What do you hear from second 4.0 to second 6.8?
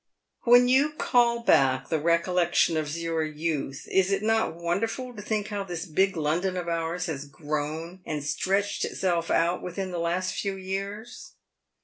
it not wonderful to think how this big London of